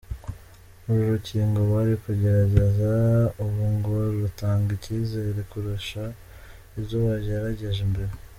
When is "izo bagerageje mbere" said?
6.79-8.13